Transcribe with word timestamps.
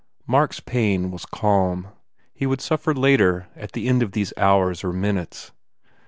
Mark 0.25 0.51
s 0.53 0.59
pain 0.59 1.11
was 1.11 1.27
calm. 1.27 1.89
He 2.33 2.47
would 2.47 2.59
suffer 2.59 2.91
later, 2.91 3.45
at 3.55 3.73
the 3.73 3.87
end 3.87 4.01
of 4.01 4.13
these 4.13 4.33
hours 4.35 4.83
or 4.83 4.91
minutes. 4.91 5.51